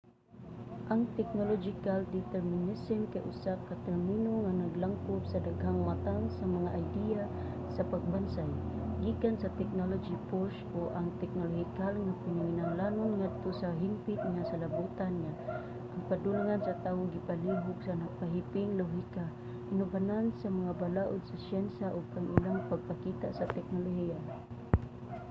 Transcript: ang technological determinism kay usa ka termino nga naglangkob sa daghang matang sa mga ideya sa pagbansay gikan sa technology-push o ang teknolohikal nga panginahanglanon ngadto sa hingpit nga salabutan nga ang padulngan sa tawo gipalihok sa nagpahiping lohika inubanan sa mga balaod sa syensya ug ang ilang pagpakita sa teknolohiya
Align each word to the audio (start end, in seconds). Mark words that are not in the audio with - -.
ang 0.91 1.01
technological 1.17 1.99
determinism 2.17 2.99
kay 3.11 3.23
usa 3.31 3.53
ka 3.67 3.73
termino 3.87 4.31
nga 4.43 4.53
naglangkob 4.63 5.21
sa 5.27 5.39
daghang 5.47 5.79
matang 5.89 6.23
sa 6.37 6.45
mga 6.55 6.69
ideya 6.83 7.23
sa 7.75 7.83
pagbansay 7.91 8.51
gikan 9.03 9.35
sa 9.37 9.53
technology-push 9.59 10.57
o 10.79 10.79
ang 10.97 11.07
teknolohikal 11.21 11.93
nga 12.05 12.17
panginahanglanon 12.23 13.11
ngadto 13.19 13.49
sa 13.61 13.69
hingpit 13.81 14.21
nga 14.33 14.47
salabutan 14.51 15.13
nga 15.23 15.33
ang 15.93 16.03
padulngan 16.09 16.61
sa 16.63 16.77
tawo 16.83 17.01
gipalihok 17.15 17.77
sa 17.83 17.93
nagpahiping 18.01 18.69
lohika 18.79 19.25
inubanan 19.73 20.25
sa 20.41 20.47
mga 20.57 20.71
balaod 20.83 21.21
sa 21.29 21.35
syensya 21.47 21.87
ug 21.97 22.05
ang 22.17 22.27
ilang 22.35 22.59
pagpakita 22.71 23.27
sa 23.37 23.45
teknolohiya 23.55 24.17